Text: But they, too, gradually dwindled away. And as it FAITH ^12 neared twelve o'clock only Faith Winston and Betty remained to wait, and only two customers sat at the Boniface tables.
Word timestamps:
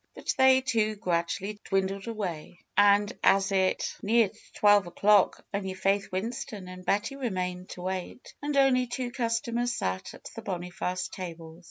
But 0.15 0.33
they, 0.35 0.61
too, 0.61 0.95
gradually 0.95 1.59
dwindled 1.63 2.07
away. 2.07 2.57
And 2.75 3.15
as 3.23 3.51
it 3.51 3.83
FAITH 3.83 3.99
^12 3.99 4.03
neared 4.03 4.37
twelve 4.55 4.87
o'clock 4.87 5.45
only 5.53 5.75
Faith 5.75 6.11
Winston 6.11 6.67
and 6.67 6.83
Betty 6.83 7.15
remained 7.15 7.69
to 7.77 7.83
wait, 7.83 8.33
and 8.41 8.57
only 8.57 8.87
two 8.87 9.11
customers 9.11 9.75
sat 9.75 10.15
at 10.15 10.25
the 10.35 10.41
Boniface 10.41 11.07
tables. 11.07 11.59